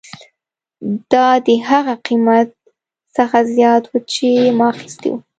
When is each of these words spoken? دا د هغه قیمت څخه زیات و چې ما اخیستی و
دا 1.11 1.27
د 1.47 1.49
هغه 1.69 1.93
قیمت 2.05 2.49
څخه 3.15 3.37
زیات 3.55 3.83
و 3.87 3.93
چې 4.13 4.27
ما 4.57 4.67
اخیستی 4.73 5.09
و 5.11 5.15